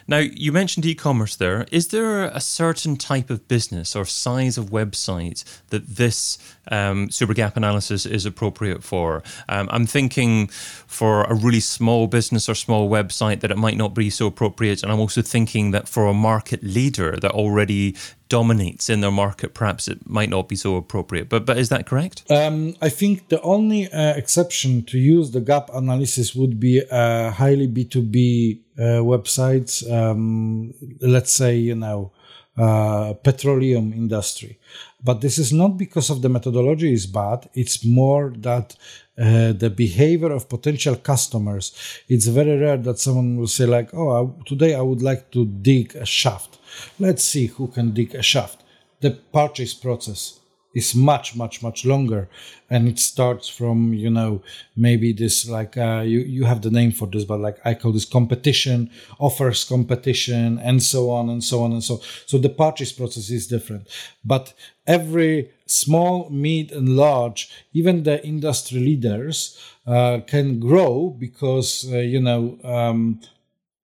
Now, 0.08 0.18
you 0.18 0.52
mentioned 0.52 0.86
e 0.86 0.94
commerce 0.94 1.36
there. 1.36 1.66
Is 1.72 1.88
there 1.88 2.24
a 2.24 2.40
certain 2.40 2.96
type 2.96 3.28
of 3.28 3.48
business 3.48 3.96
or 3.96 4.04
size 4.04 4.56
of 4.56 4.66
website 4.66 5.44
that 5.70 5.86
this 5.86 6.38
um, 6.70 7.10
super 7.10 7.34
gap 7.34 7.56
analysis 7.56 8.06
is 8.06 8.24
appropriate 8.24 8.84
for? 8.84 9.22
Um, 9.48 9.68
I'm 9.72 9.86
thinking 9.86 10.46
for 10.86 11.24
a 11.24 11.34
really 11.34 11.60
small 11.60 12.06
business 12.06 12.48
or 12.48 12.54
small 12.54 12.88
website 12.88 13.40
that 13.40 13.50
it 13.50 13.58
might 13.58 13.76
not 13.76 13.94
be 13.94 14.10
so 14.10 14.26
appropriate. 14.26 14.82
And 14.82 14.92
I'm 14.92 15.00
also 15.00 15.22
thinking 15.22 15.72
that 15.72 15.88
for 15.88 16.06
a 16.06 16.14
market 16.14 16.62
leader 16.62 17.16
that 17.16 17.32
already 17.32 17.96
dominates 18.28 18.88
in 18.88 19.00
their 19.00 19.10
market, 19.10 19.54
perhaps 19.54 19.88
it 19.88 20.08
might 20.08 20.30
not 20.30 20.48
be 20.48 20.56
so 20.56 20.76
appropriate. 20.76 21.28
But 21.28 21.46
but 21.46 21.58
is 21.58 21.68
that 21.68 21.86
correct? 21.86 22.24
Um, 22.30 22.74
I 22.80 22.88
think 22.88 23.28
the 23.28 23.40
only 23.42 23.90
uh, 23.92 24.14
exception 24.16 24.84
to 24.84 24.98
use 24.98 25.30
the 25.30 25.40
gap 25.40 25.70
analysis 25.72 26.34
would 26.34 26.58
be 26.58 26.82
uh, 26.90 27.30
highly 27.30 27.66
B 27.66 27.84
two 27.84 28.02
B 28.02 28.62
uh, 28.78 29.02
websites. 29.02 29.88
Um, 29.90 30.74
let's 31.00 31.32
say 31.32 31.56
you 31.56 31.74
know 31.74 32.12
uh, 32.58 33.14
petroleum 33.22 33.92
industry, 33.92 34.58
but 35.02 35.20
this 35.20 35.38
is 35.38 35.52
not 35.52 35.76
because 35.76 36.10
of 36.10 36.22
the 36.22 36.28
methodology 36.28 36.92
is 36.92 37.06
bad. 37.06 37.48
It's 37.54 37.84
more 37.84 38.32
that. 38.38 38.76
Uh, 39.18 39.54
the 39.54 39.70
behavior 39.70 40.30
of 40.30 40.46
potential 40.46 40.94
customers 40.94 41.72
it's 42.06 42.26
very 42.26 42.58
rare 42.58 42.76
that 42.76 42.98
someone 42.98 43.38
will 43.38 43.46
say 43.46 43.64
like 43.64 43.88
oh 43.94 44.10
I, 44.10 44.44
today 44.44 44.74
i 44.74 44.82
would 44.82 45.00
like 45.00 45.30
to 45.30 45.46
dig 45.46 45.96
a 45.96 46.04
shaft 46.04 46.58
Let's 46.98 47.24
see 47.24 47.46
who 47.46 47.68
can 47.68 47.92
dig 47.92 48.14
a 48.14 48.22
shaft. 48.22 48.62
The 49.00 49.10
purchase 49.10 49.74
process 49.74 50.40
is 50.76 50.94
much 50.94 51.34
much 51.34 51.62
much 51.62 51.86
longer 51.86 52.28
and 52.68 52.86
it 52.86 52.98
starts 52.98 53.48
from 53.48 53.94
you 53.94 54.10
know 54.10 54.42
maybe 54.76 55.10
this 55.12 55.48
like 55.48 55.76
uh, 55.78 56.02
you 56.04 56.20
you 56.20 56.44
have 56.44 56.60
the 56.60 56.70
name 56.70 56.92
for 56.92 57.08
this 57.08 57.24
but 57.24 57.40
like 57.40 57.56
i 57.64 57.72
call 57.72 57.92
this 57.92 58.04
competition 58.04 58.90
offers 59.18 59.64
competition 59.64 60.58
and 60.58 60.82
so 60.82 61.10
on 61.10 61.30
and 61.30 61.42
so 61.42 61.62
on 61.62 61.72
and 61.72 61.82
so 61.82 61.94
on. 61.94 62.00
so 62.26 62.36
the 62.38 62.50
purchase 62.50 62.92
process 62.92 63.30
is 63.30 63.46
different 63.46 63.88
but 64.22 64.52
every 64.86 65.50
small 65.64 66.28
mid 66.30 66.70
and 66.72 66.90
large 66.90 67.50
even 67.72 68.02
the 68.02 68.24
industry 68.24 68.78
leaders 68.78 69.58
uh, 69.86 70.20
can 70.26 70.60
grow 70.60 71.08
because 71.18 71.86
uh, 71.90 71.96
you 71.96 72.20
know 72.20 72.58
um, 72.64 73.18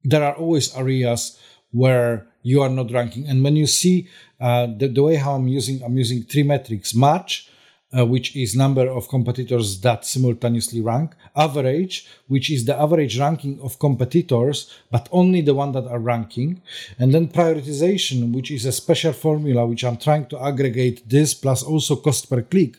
there 0.05 0.23
are 0.23 0.35
always 0.35 0.77
areas 0.77 1.39
where 1.71 2.27
you 2.43 2.63
are 2.63 2.69
not 2.69 2.91
ranking. 2.91 3.27
And 3.27 3.43
when 3.43 3.57
you 3.57 3.67
see 3.67 4.09
uh, 4.41 4.67
the, 4.67 4.89
the 4.89 5.03
way 5.03 5.17
how 5.17 5.35
I'm 5.35 5.49
using, 5.49 5.83
I'm 5.83 5.97
using 5.97 6.23
three 6.23 6.43
metrics: 6.43 6.95
match, 6.95 7.49
uh, 7.97 8.07
which 8.07 8.35
is 8.35 8.57
number 8.57 8.89
of 8.89 9.09
competitors 9.09 9.81
that 9.81 10.05
simultaneously 10.05 10.81
rank, 10.81 11.15
average, 11.37 12.09
which 12.27 12.51
is 12.51 12.65
the 12.65 12.79
average 12.79 13.19
ranking 13.19 13.61
of 13.61 13.79
competitors, 13.79 14.73
but 14.91 15.09
only 15.13 15.41
the 15.43 15.55
one 15.55 15.73
that 15.73 15.87
are 15.87 15.99
ranking, 15.99 16.61
and 16.99 17.13
then 17.13 17.29
prioritization, 17.29 18.33
which 18.33 18.51
is 18.51 18.65
a 18.65 18.73
special 18.73 19.13
formula 19.13 19.67
which 19.67 19.85
I'm 19.85 19.99
trying 19.99 20.27
to 20.27 20.43
aggregate 20.43 21.09
this 21.09 21.35
plus 21.35 21.63
also 21.63 21.97
cost 21.97 22.31
per 22.31 22.43
click, 22.43 22.77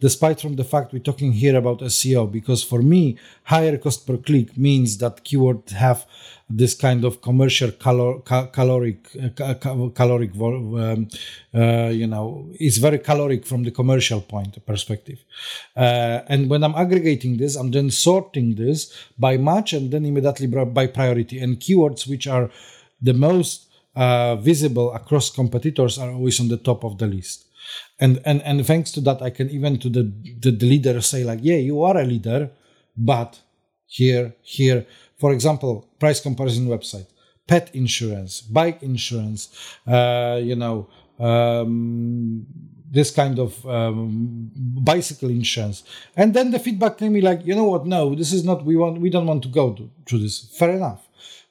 despite 0.00 0.40
from 0.40 0.56
the 0.56 0.64
fact 0.64 0.92
we're 0.92 1.00
talking 1.00 1.32
here 1.32 1.56
about 1.56 1.80
SEO, 1.80 2.30
because 2.30 2.62
for 2.62 2.82
me, 2.82 3.18
higher 3.44 3.76
cost 3.76 4.06
per 4.06 4.16
click 4.16 4.56
means 4.56 4.98
that 4.98 5.24
keyword 5.24 5.68
have 5.70 6.06
this 6.48 6.74
kind 6.74 7.04
of 7.04 7.20
commercial 7.22 7.70
calor, 7.72 8.20
caloric 8.20 9.08
uh, 9.40 9.54
caloric 9.94 10.30
um, 10.36 11.08
uh, 11.54 11.88
you 11.88 12.06
know 12.06 12.48
is 12.60 12.78
very 12.78 12.98
caloric 12.98 13.46
from 13.46 13.62
the 13.62 13.70
commercial 13.70 14.20
point 14.20 14.64
perspective. 14.66 15.18
Uh, 15.76 16.20
and 16.28 16.50
when 16.50 16.62
i'm 16.64 16.74
aggregating 16.74 17.36
this 17.36 17.56
i'm 17.56 17.70
then 17.70 17.90
sorting 17.90 18.54
this 18.54 18.92
by 19.18 19.36
match 19.36 19.72
and 19.72 19.90
then 19.90 20.04
immediately 20.04 20.46
by 20.46 20.86
priority. 20.86 21.38
And 21.38 21.58
keywords 21.58 22.08
which 22.08 22.26
are 22.26 22.50
the 23.00 23.14
most 23.14 23.68
uh, 23.94 24.36
visible 24.36 24.92
across 24.92 25.30
competitors 25.30 25.98
are 25.98 26.10
always 26.10 26.40
on 26.40 26.48
the 26.48 26.56
top 26.56 26.84
of 26.84 26.98
the 26.98 27.06
list. 27.06 27.46
And 27.98 28.20
and 28.24 28.42
and 28.42 28.66
thanks 28.66 28.90
to 28.92 29.00
that 29.02 29.22
i 29.22 29.30
can 29.30 29.48
even 29.50 29.78
to 29.78 29.88
the 29.88 30.12
the, 30.40 30.50
the 30.50 30.66
leader 30.66 31.00
say 31.00 31.24
like 31.24 31.38
yeah 31.42 31.56
you 31.56 31.82
are 31.82 31.96
a 31.96 32.04
leader 32.04 32.50
but 32.96 33.40
here 33.86 34.34
here 34.42 34.86
for 35.22 35.32
example, 35.32 35.86
price 36.02 36.20
comparison 36.20 36.66
website, 36.66 37.06
pet 37.46 37.70
insurance, 37.74 38.40
bike 38.40 38.82
insurance, 38.82 39.40
uh, 39.86 40.40
you 40.42 40.56
know, 40.56 40.88
um, 41.20 42.44
this 42.90 43.12
kind 43.12 43.38
of 43.38 43.50
um, 43.66 44.50
bicycle 44.90 45.30
insurance. 45.30 45.84
And 46.16 46.34
then 46.34 46.50
the 46.50 46.58
feedback 46.58 46.98
came 46.98 47.12
me 47.12 47.20
like, 47.20 47.46
you 47.46 47.54
know 47.54 47.68
what? 47.72 47.86
No, 47.86 48.16
this 48.16 48.32
is 48.32 48.42
not. 48.44 48.64
We 48.64 48.74
want. 48.74 49.00
We 49.00 49.10
don't 49.10 49.28
want 49.28 49.44
to 49.44 49.48
go 49.48 49.72
to, 49.74 49.88
through 50.04 50.22
this. 50.26 50.36
Fair 50.58 50.72
enough. 50.80 51.02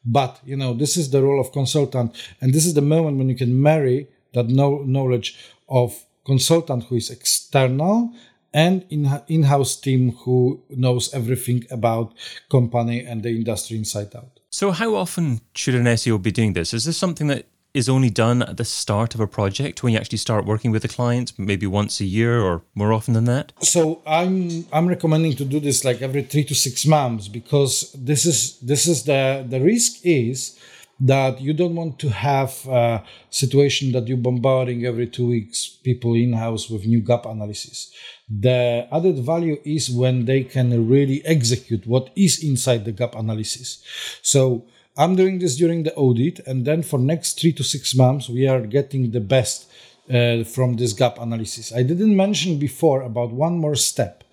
But 0.03 0.41
you 0.43 0.57
know, 0.57 0.73
this 0.73 0.97
is 0.97 1.09
the 1.11 1.21
role 1.23 1.39
of 1.39 1.53
consultant, 1.53 2.09
and 2.41 2.53
this 2.53 2.65
is 2.65 2.73
the 2.73 2.87
moment 2.95 3.17
when 3.19 3.29
you 3.29 3.37
can 3.43 3.53
marry 3.69 4.07
that 4.33 4.49
knowledge 4.49 5.29
of 5.69 6.05
consultant 6.25 6.83
who 6.85 6.95
is 6.95 7.09
external 7.09 8.13
and 8.53 8.85
in 8.89 9.21
in-house 9.27 9.79
team 9.79 10.11
who 10.23 10.61
knows 10.69 11.13
everything 11.13 11.63
about 11.71 12.13
company 12.49 12.99
and 13.09 13.23
the 13.23 13.29
industry 13.29 13.77
inside 13.77 14.13
out. 14.13 14.40
So 14.53 14.71
how 14.71 14.95
often 14.95 15.39
should 15.55 15.75
an 15.75 15.85
SEO 15.85 16.21
be 16.21 16.31
doing 16.31 16.53
this? 16.53 16.73
Is 16.73 16.83
this 16.83 16.97
something 16.97 17.27
that 17.27 17.45
is 17.73 17.87
only 17.87 18.09
done 18.09 18.41
at 18.41 18.57
the 18.57 18.65
start 18.65 19.15
of 19.15 19.21
a 19.21 19.27
project 19.27 19.81
when 19.81 19.93
you 19.93 19.99
actually 19.99 20.17
start 20.17 20.45
working 20.45 20.71
with 20.71 20.83
a 20.83 20.89
client, 20.89 21.31
maybe 21.37 21.65
once 21.65 22.01
a 22.01 22.05
year 22.05 22.41
or 22.41 22.61
more 22.75 22.91
often 22.91 23.13
than 23.13 23.23
that? 23.25 23.53
So 23.61 24.01
I'm 24.05 24.65
I'm 24.73 24.87
recommending 24.87 25.37
to 25.37 25.45
do 25.45 25.61
this 25.61 25.85
like 25.85 26.01
every 26.01 26.23
three 26.23 26.43
to 26.43 26.53
six 26.53 26.85
months 26.85 27.29
because 27.29 27.95
this 27.97 28.25
is 28.25 28.59
this 28.59 28.87
is 28.87 29.03
the 29.05 29.45
the 29.47 29.61
risk 29.61 30.01
is 30.03 30.59
that 31.01 31.41
you 31.41 31.51
don't 31.51 31.75
want 31.75 31.97
to 31.97 32.09
have 32.09 32.67
a 32.67 33.03
situation 33.31 33.91
that 33.91 34.07
you're 34.07 34.17
bombarding 34.17 34.85
every 34.85 35.07
two 35.07 35.27
weeks 35.27 35.67
people 35.67 36.13
in 36.13 36.33
house 36.33 36.69
with 36.69 36.85
new 36.85 37.01
gap 37.01 37.25
analysis. 37.25 37.91
The 38.29 38.87
added 38.91 39.17
value 39.19 39.59
is 39.65 39.89
when 39.89 40.25
they 40.25 40.43
can 40.43 40.87
really 40.87 41.25
execute 41.25 41.87
what 41.87 42.11
is 42.15 42.43
inside 42.43 42.85
the 42.85 42.91
gap 42.91 43.15
analysis. 43.15 43.83
So 44.21 44.65
I'm 44.95 45.15
doing 45.15 45.39
this 45.39 45.57
during 45.57 45.83
the 45.83 45.95
audit, 45.95 46.39
and 46.45 46.65
then 46.65 46.83
for 46.83 46.99
next 46.99 47.39
three 47.39 47.53
to 47.53 47.63
six 47.63 47.95
months, 47.95 48.29
we 48.29 48.47
are 48.47 48.61
getting 48.61 49.09
the 49.09 49.21
best 49.21 49.71
uh, 50.13 50.43
from 50.43 50.75
this 50.75 50.93
gap 50.93 51.17
analysis. 51.17 51.73
I 51.73 51.81
didn't 51.81 52.15
mention 52.15 52.59
before 52.59 53.01
about 53.01 53.31
one 53.31 53.57
more 53.57 53.75
step. 53.75 54.23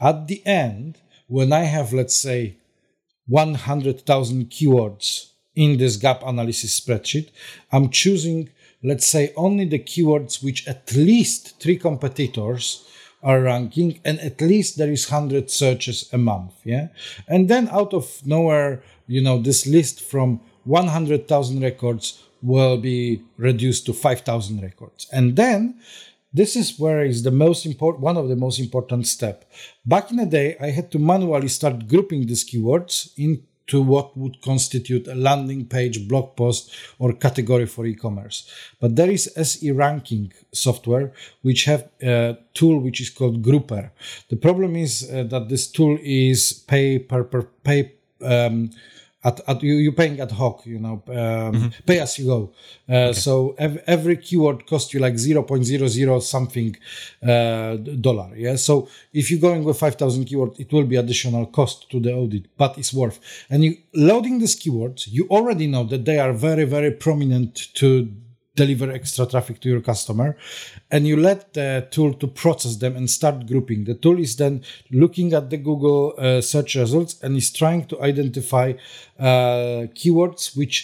At 0.00 0.28
the 0.28 0.44
end, 0.44 0.98
when 1.28 1.52
I 1.52 1.60
have, 1.60 1.92
let's 1.92 2.16
say, 2.16 2.56
100,000 3.28 4.50
keywords 4.50 5.29
in 5.60 5.76
this 5.76 5.96
gap 5.98 6.22
analysis 6.24 6.80
spreadsheet, 6.80 7.28
I'm 7.70 7.90
choosing, 7.90 8.48
let's 8.82 9.06
say, 9.06 9.34
only 9.36 9.66
the 9.66 9.78
keywords 9.78 10.42
which 10.42 10.66
at 10.66 10.90
least 10.94 11.60
three 11.60 11.76
competitors 11.76 12.64
are 13.22 13.42
ranking 13.42 14.00
and 14.02 14.18
at 14.20 14.40
least 14.40 14.78
there 14.78 14.90
is 14.90 15.10
100 15.10 15.50
searches 15.50 16.08
a 16.14 16.16
month 16.16 16.54
yeah? 16.64 16.88
And 17.28 17.50
then 17.50 17.68
out 17.68 17.92
of 17.92 18.04
nowhere 18.24 18.82
you 19.06 19.22
know 19.22 19.38
this 19.38 19.66
list 19.66 20.00
from 20.00 20.40
100000 20.64 21.60
records 21.60 22.22
will 22.40 22.78
be 22.78 23.22
reduced 23.36 23.84
to 23.84 23.92
5000 23.92 24.62
records. 24.62 25.06
And 25.12 25.36
then 25.36 25.80
this 26.32 26.56
is 26.56 26.78
where 26.78 27.04
is 27.04 27.22
the 27.22 27.30
most 27.30 27.66
important 27.66 28.02
one 28.02 28.16
of 28.16 28.30
the 28.30 28.36
most 28.36 28.58
important 28.58 29.06
step. 29.06 29.44
Back 29.84 30.10
in 30.10 30.16
the 30.16 30.24
day 30.26 30.56
i 30.58 30.70
had 30.70 30.90
to 30.92 30.98
manually 30.98 31.48
start 31.48 31.86
grouping 31.86 32.26
these 32.26 32.44
keywords 32.50 33.10
in 33.18 33.42
to 33.70 33.80
what 33.80 34.16
would 34.16 34.40
constitute 34.42 35.06
a 35.06 35.14
landing 35.14 35.64
page, 35.64 36.08
blog 36.08 36.36
post, 36.36 36.72
or 36.98 37.12
category 37.12 37.66
for 37.66 37.86
e-commerce. 37.86 38.50
But 38.80 38.96
there 38.96 39.10
is 39.10 39.32
SE 39.36 39.70
ranking 39.70 40.32
software 40.52 41.12
which 41.42 41.64
have 41.64 41.88
a 42.02 42.36
tool 42.52 42.80
which 42.80 43.00
is 43.00 43.10
called 43.10 43.42
Grouper. 43.42 43.92
The 44.28 44.36
problem 44.36 44.76
is 44.76 45.08
uh, 45.08 45.22
that 45.24 45.48
this 45.48 45.66
tool 45.68 45.98
is 46.02 46.52
pay 46.66 46.98
per, 46.98 47.24
per 47.24 47.42
pay 47.42 47.92
um, 48.22 48.70
at, 49.22 49.40
at 49.46 49.62
you, 49.62 49.74
you're 49.74 49.92
paying 49.92 50.18
ad 50.20 50.32
hoc, 50.32 50.64
you 50.64 50.78
know, 50.78 51.02
um, 51.08 51.14
mm-hmm. 51.14 51.68
pay 51.86 52.00
as 52.00 52.18
you 52.18 52.26
go. 52.26 52.52
Uh, 52.88 52.94
okay. 52.94 53.12
So 53.12 53.54
ev- 53.58 53.82
every 53.86 54.16
keyword 54.16 54.66
costs 54.66 54.94
you 54.94 55.00
like 55.00 55.14
0.00 55.14 56.22
something 56.22 56.76
uh, 57.22 57.76
dollar. 57.76 58.30
Yeah. 58.34 58.56
So 58.56 58.88
if 59.12 59.30
you're 59.30 59.40
going 59.40 59.64
with 59.64 59.78
5,000 59.78 60.24
keywords, 60.24 60.58
it 60.58 60.72
will 60.72 60.86
be 60.86 60.96
additional 60.96 61.46
cost 61.46 61.90
to 61.90 62.00
the 62.00 62.14
audit, 62.14 62.56
but 62.56 62.78
it's 62.78 62.94
worth. 62.94 63.20
And 63.50 63.64
you 63.64 63.76
loading 63.94 64.38
these 64.38 64.56
keywords, 64.56 65.06
you 65.06 65.26
already 65.28 65.66
know 65.66 65.84
that 65.84 66.04
they 66.06 66.18
are 66.18 66.32
very, 66.32 66.64
very 66.64 66.90
prominent 66.90 67.74
to 67.74 68.10
deliver 68.62 68.88
extra 68.90 69.24
traffic 69.32 69.56
to 69.60 69.68
your 69.72 69.82
customer 69.90 70.28
and 70.90 71.06
you 71.10 71.16
let 71.16 71.40
the 71.58 71.86
tool 71.94 72.12
to 72.22 72.26
process 72.42 72.74
them 72.76 72.94
and 72.98 73.08
start 73.18 73.46
grouping. 73.50 73.84
The 73.84 73.94
tool 73.94 74.18
is 74.26 74.32
then 74.42 74.54
looking 75.02 75.28
at 75.38 75.50
the 75.52 75.60
google 75.68 76.14
uh, 76.18 76.40
search 76.52 76.70
results 76.84 77.12
and 77.22 77.36
is 77.36 77.50
trying 77.60 77.82
to 77.90 77.96
identify 78.10 78.68
uh, 79.18 79.88
keywords 79.98 80.56
which 80.56 80.76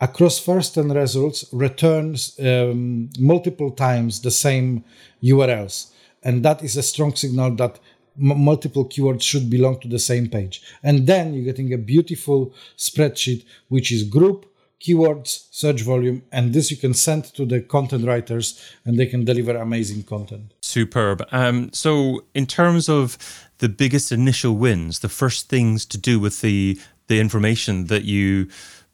across 0.00 0.36
first 0.38 0.76
and 0.76 0.94
results 0.94 1.44
returns 1.52 2.18
um, 2.38 3.10
multiple 3.18 3.70
times 3.86 4.12
the 4.28 4.34
same 4.46 4.84
urls 5.22 5.76
and 6.22 6.44
that 6.46 6.62
is 6.62 6.76
a 6.76 6.82
strong 6.82 7.14
signal 7.14 7.50
that 7.56 7.78
multiple 8.18 8.84
keywords 8.84 9.22
should 9.22 9.48
belong 9.48 9.78
to 9.80 9.88
the 9.88 9.98
same 9.98 10.28
page. 10.28 10.60
And 10.82 11.06
then 11.06 11.34
you're 11.34 11.44
getting 11.44 11.72
a 11.72 11.78
beautiful 11.78 12.52
spreadsheet 12.76 13.44
which 13.68 13.92
is 13.92 14.02
group 14.02 14.46
keywords, 14.80 15.48
search 15.50 15.82
volume, 15.82 16.22
and 16.30 16.52
this 16.52 16.70
you 16.70 16.76
can 16.76 16.94
send 16.94 17.24
to 17.34 17.44
the 17.44 17.60
content 17.60 18.06
writers 18.06 18.60
and 18.84 18.98
they 18.98 19.06
can 19.06 19.24
deliver 19.24 19.56
amazing 19.56 20.04
content. 20.04 20.54
Superb. 20.60 21.26
Um, 21.32 21.72
so, 21.72 22.24
in 22.34 22.46
terms 22.46 22.88
of 22.88 23.18
the 23.58 23.68
biggest 23.68 24.12
initial 24.12 24.56
wins, 24.56 25.00
the 25.00 25.08
first 25.08 25.48
things 25.48 25.84
to 25.86 25.98
do 25.98 26.20
with 26.20 26.40
the 26.40 26.78
the 27.08 27.20
information 27.20 27.86
that 27.86 28.04
you 28.04 28.48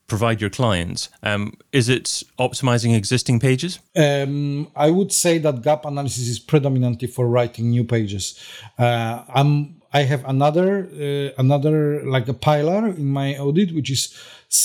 provide 0.07 0.41
your 0.41 0.50
clients, 0.50 1.09
um, 1.23 1.55
is 1.73 1.88
it 1.88 2.23
optimizing 2.38 2.95
existing 2.97 3.41
pages? 3.41 3.81
Um, 3.97 4.71
I 4.76 4.91
would 4.91 5.12
say 5.12 5.38
that 5.38 5.62
gap 5.62 5.85
analysis 5.85 6.29
is 6.29 6.38
predominantly 6.38 7.09
for 7.09 7.26
writing 7.26 7.71
new 7.71 7.85
pages. 7.85 8.38
Uh, 8.79 9.25
I'm 9.35 9.83
I 9.95 10.03
have 10.03 10.25
another 10.25 10.89
uh, 10.93 11.41
another 11.41 12.05
like 12.05 12.27
a 12.29 12.35
pillar 12.35 12.89
in 12.89 13.07
my 13.07 13.39
audit, 13.39 13.73
which 13.73 13.91
is 13.91 14.13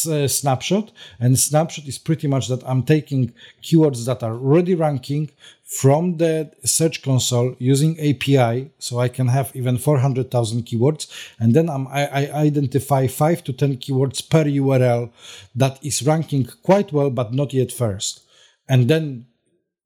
uh, 0.08 0.28
snapshot. 0.28 0.92
And 1.20 1.38
snapshot 1.38 1.86
is 1.86 2.00
pretty 2.00 2.28
much 2.28 2.48
that 2.48 2.64
i'm 2.66 2.84
taking 2.84 3.34
keywords 3.62 4.06
that 4.06 4.24
are 4.24 4.34
already 4.34 4.76
ranking 4.76 5.30
from 5.64 6.18
the 6.18 6.52
search 6.64 7.04
console 7.04 7.56
using 7.60 7.96
api 8.00 8.72
so 8.80 9.00
i 9.00 9.08
can 9.08 9.28
have 9.28 9.56
even 9.56 9.78
400000 9.78 10.66
keywords. 10.66 11.08
And 11.40 11.54
then 11.54 11.70
I'm, 11.70 11.88
I, 11.88 12.08
I 12.08 12.32
identify 12.34 13.06
5 13.08 13.44
to 13.46 13.54
10 13.54 13.78
keywords 13.78 14.28
per 14.28 14.46
url 14.46 15.12
that 15.56 15.80
is 15.84 16.06
ranking 16.06 16.50
quite 16.64 16.92
well 16.92 17.12
but 17.12 17.34
not 17.34 17.54
yet 17.54 17.72
first. 17.72 18.22
And 18.68 18.88
then 18.88 19.26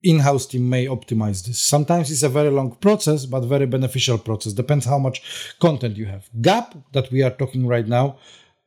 in-house 0.03 0.45
team 0.45 0.69
may 0.69 0.85
optimize 0.85 1.45
this. 1.45 1.59
Sometimes 1.59 2.11
it's 2.11 2.23
a 2.23 2.29
very 2.29 2.49
long 2.49 2.75
process 2.75 3.25
but 3.25 3.41
very 3.41 3.65
beneficial 3.65 4.17
process. 4.17 4.53
Depends 4.53 4.85
how 4.85 4.99
much 4.99 5.55
content 5.59 5.97
you 5.97 6.05
have. 6.05 6.29
Gap 6.41 6.75
that 6.91 7.11
we 7.11 7.23
are 7.23 7.31
talking 7.31 7.65
right 7.65 7.87
now 7.87 8.17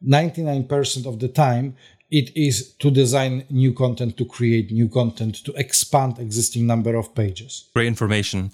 99% 0.06 1.06
of 1.06 1.18
the 1.20 1.28
time 1.28 1.76
it 2.10 2.36
is 2.36 2.72
to 2.74 2.90
design 2.90 3.44
new 3.50 3.72
content 3.72 4.16
to 4.16 4.24
create 4.24 4.70
new 4.70 4.88
content 4.88 5.36
to 5.44 5.52
expand 5.54 6.18
existing 6.18 6.66
number 6.66 6.94
of 6.94 7.14
pages. 7.14 7.68
Great 7.74 7.88
information. 7.88 8.52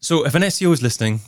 So 0.00 0.26
if 0.26 0.34
an 0.34 0.42
seo 0.42 0.72
is 0.72 0.82
listening 0.82 1.20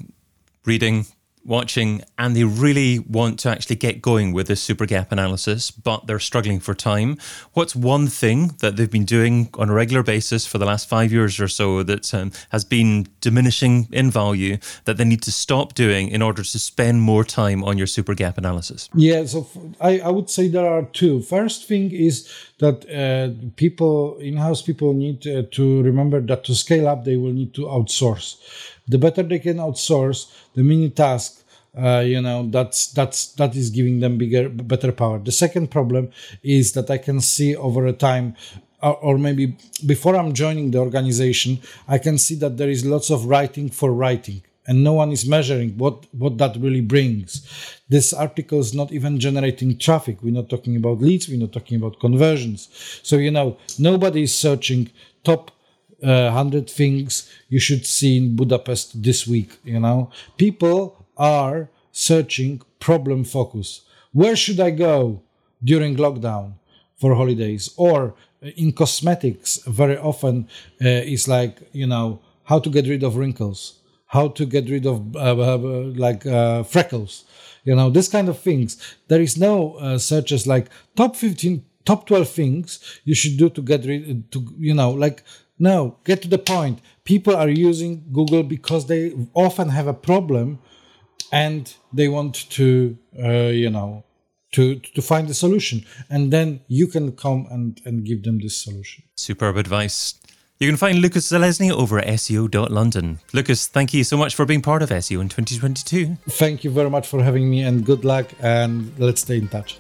reading 0.64 1.07
watching 1.44 2.02
and 2.18 2.34
they 2.34 2.44
really 2.44 2.98
want 2.98 3.38
to 3.40 3.50
actually 3.50 3.76
get 3.76 4.00
going 4.00 4.32
with 4.32 4.46
this 4.46 4.62
super 4.62 4.86
gap 4.86 5.12
analysis, 5.12 5.70
but 5.70 6.06
they're 6.06 6.18
struggling 6.18 6.60
for 6.60 6.74
time, 6.74 7.18
what's 7.52 7.76
one 7.76 8.06
thing 8.06 8.52
that 8.60 8.76
they've 8.76 8.90
been 8.90 9.04
doing 9.04 9.48
on 9.54 9.68
a 9.68 9.72
regular 9.72 10.02
basis 10.02 10.46
for 10.46 10.58
the 10.58 10.64
last 10.64 10.88
five 10.88 11.12
years 11.12 11.38
or 11.38 11.48
so 11.48 11.82
that 11.82 12.12
um, 12.14 12.32
has 12.50 12.64
been 12.64 13.06
diminishing 13.20 13.88
in 13.92 14.10
value 14.10 14.56
that 14.84 14.96
they 14.96 15.04
need 15.04 15.22
to 15.22 15.32
stop 15.32 15.74
doing 15.74 16.08
in 16.08 16.22
order 16.22 16.42
to 16.42 16.58
spend 16.58 17.02
more 17.02 17.24
time 17.24 17.62
on 17.64 17.76
your 17.78 17.86
super 17.86 18.14
gap 18.14 18.38
analysis? 18.38 18.88
Yeah, 18.94 19.24
so 19.26 19.46
I, 19.80 20.00
I 20.00 20.08
would 20.08 20.30
say 20.30 20.48
there 20.48 20.66
are 20.66 20.84
two. 20.92 21.22
First 21.22 21.66
thing 21.66 21.90
is 21.90 22.28
that 22.58 22.88
uh, 22.90 23.34
people, 23.56 24.16
in 24.18 24.36
house 24.36 24.62
people, 24.62 24.94
need 24.94 25.26
uh, 25.26 25.42
to 25.52 25.82
remember 25.82 26.20
that 26.20 26.44
to 26.44 26.54
scale 26.54 26.88
up, 26.88 27.04
they 27.04 27.16
will 27.16 27.32
need 27.32 27.54
to 27.54 27.62
outsource 27.62 28.36
the 28.88 28.99
better 28.99 29.23
they 29.23 29.38
can 29.38 29.59
outsource 29.59 30.33
the 30.55 30.62
mini 30.62 30.91
task 30.91 31.43
uh, 31.76 32.00
you 32.00 32.21
know 32.21 32.49
that's 32.50 32.93
that's 32.93 33.33
that 33.33 33.57
is 33.57 33.71
giving 33.71 33.99
them 34.00 34.17
bigger 34.17 34.49
better 34.49 34.93
power. 34.93 35.19
The 35.19 35.33
second 35.33 35.71
problem 35.71 36.11
is 36.43 36.73
that 36.73 36.88
i 36.91 36.99
can 36.99 37.21
see 37.21 37.57
over 37.57 37.87
a 37.87 37.93
time 37.93 38.37
or, 38.83 38.97
or 38.99 39.19
maybe 39.19 39.57
before 39.85 40.14
i'm 40.14 40.33
joining 40.33 40.71
the 40.71 40.79
organization 40.79 41.59
i 41.88 41.99
can 41.99 42.16
see 42.16 42.37
that 42.37 42.59
there 42.59 42.70
is 42.70 42.85
lots 42.85 43.11
of 43.11 43.27
writing 43.27 43.70
for 43.70 43.92
writing 43.92 44.42
and 44.66 44.83
no 44.83 44.92
one 44.94 45.12
is 45.12 45.27
measuring 45.27 45.77
what 45.77 46.07
what 46.12 46.38
that 46.38 46.57
really 46.57 46.81
brings. 46.81 47.47
This 47.88 48.12
article 48.12 48.61
is 48.61 48.75
not 48.75 48.92
even 48.92 49.20
generating 49.20 49.77
traffic. 49.79 50.23
We're 50.23 50.33
not 50.33 50.49
talking 50.49 50.77
about 50.77 51.01
leads. 51.01 51.29
We're 51.29 51.40
not 51.40 51.53
talking 51.53 51.77
about 51.77 52.01
conversions. 52.01 52.68
So 53.03 53.16
you 53.16 53.31
know 53.31 53.59
nobody 53.79 54.23
is 54.23 54.35
searching 54.35 54.90
top 55.23 55.51
uh, 56.05 56.31
100 56.33 56.69
things 56.69 57.31
you 57.49 57.59
should 57.59 57.87
see 57.87 58.17
in 58.17 58.37
Budapest 58.37 59.03
this 59.03 59.27
week. 59.27 59.59
You 59.64 59.81
know, 59.81 60.11
people 60.37 61.07
are 61.17 61.71
searching 61.93 62.61
problem 62.81 63.25
focus. 63.25 63.83
Where 64.12 64.37
should 64.37 64.61
I 64.61 64.71
go 64.71 65.23
during 65.62 65.97
lockdown 65.97 66.55
for 66.97 67.14
holidays? 67.14 67.71
Or 67.77 68.14
uh, 68.43 68.49
in 68.57 68.73
cosmetics, 68.73 69.59
very 69.67 69.97
often 69.97 70.49
uh, 70.81 71.12
it's 71.12 71.27
like, 71.27 71.59
you 71.73 71.87
know, 71.87 72.21
how 72.45 72.59
to 72.59 72.69
get 72.69 72.87
rid 72.87 73.03
of 73.03 73.17
wrinkles, 73.17 73.81
how 74.07 74.29
to 74.29 74.45
get 74.45 74.69
rid 74.69 74.87
of 74.87 75.17
uh, 75.17 75.35
uh, 75.35 75.59
like 75.97 76.27
uh, 76.27 76.62
freckles, 76.62 77.25
you 77.64 77.75
know, 77.75 77.90
this 77.90 78.09
kind 78.09 78.29
of 78.29 78.38
things. 78.38 78.77
There 79.09 79.21
is 79.21 79.38
no 79.38 79.75
uh, 79.75 79.99
searches 79.99 80.47
like 80.47 80.69
top 80.97 81.17
15 81.17 81.64
top 81.85 82.07
12 82.07 82.29
things 82.29 83.01
you 83.05 83.14
should 83.14 83.37
do 83.37 83.51
to 83.51 83.61
get 83.61 83.85
rid 83.85 84.31
to 84.33 84.43
you 84.59 84.75
know 84.75 84.90
like 84.90 85.23
no, 85.59 85.97
get 86.05 86.23
to 86.23 86.29
the 86.29 86.38
point. 86.38 86.81
People 87.05 87.37
are 87.37 87.49
using 87.49 88.05
Google 88.12 88.43
because 88.43 88.87
they 88.87 89.14
often 89.35 89.69
have 89.69 89.87
a 89.87 89.95
problem 89.95 90.59
and 91.33 91.75
they 91.93 92.09
want 92.09 92.51
to, 92.51 92.99
uh, 93.23 93.49
you 93.49 93.71
know, 93.71 94.05
to, 94.53 94.77
to 94.77 95.03
find 95.03 95.29
a 95.29 95.35
solution. 95.35 95.85
And 96.09 96.33
then 96.33 96.61
you 96.69 96.87
can 96.87 97.12
come 97.12 97.47
and, 97.51 97.81
and 97.85 98.05
give 98.05 98.23
them 98.23 98.38
this 98.38 98.57
solution. 98.57 99.05
Superb 99.17 99.57
advice. 99.57 100.14
You 100.61 100.69
can 100.69 100.77
find 100.77 100.99
Lukasz 100.99 101.33
Zelezny 101.33 101.73
over 101.73 101.99
at 101.99 102.07
SEO.London. 102.07 103.19
Lukasz, 103.33 103.67
thank 103.69 103.93
you 103.93 104.05
so 104.05 104.17
much 104.17 104.35
for 104.37 104.47
being 104.47 104.62
part 104.62 104.83
of 104.83 104.90
SEO 104.90 105.21
in 105.21 105.29
2022. 105.29 106.17
Thank 106.31 106.62
you 106.62 106.71
very 106.71 106.88
much 106.88 107.09
for 107.09 107.23
having 107.23 107.51
me 107.51 107.62
and 107.62 107.85
good 107.85 108.05
luck 108.05 108.31
and 108.40 108.97
let's 108.99 109.23
stay 109.23 109.38
in 109.38 109.49
touch. 109.49 109.79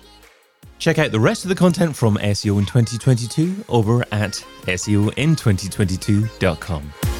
Check 0.84 0.98
out 0.98 1.12
the 1.12 1.18
rest 1.18 1.46
of 1.46 1.48
the 1.48 1.54
content 1.54 1.96
from 1.96 2.18
SEO 2.18 2.58
in 2.58 2.66
2022 2.66 3.64
over 3.70 4.04
at 4.12 4.34
SEOin2022.com. 4.66 7.13